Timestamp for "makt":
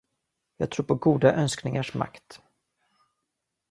1.93-2.41